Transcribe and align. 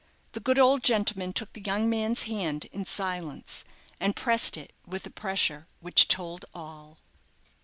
The 0.33 0.39
good 0.39 0.57
old 0.57 0.81
gentleman 0.81 1.31
took 1.31 1.53
the 1.53 1.61
young 1.61 1.87
man's 1.87 2.23
hand 2.23 2.65
in 2.71 2.85
silence, 2.85 3.63
and 3.99 4.15
pressed 4.15 4.57
it 4.57 4.73
with 4.83 5.05
a 5.05 5.11
pressure 5.11 5.67
which 5.79 6.07
told 6.07 6.43
all. 6.55 6.97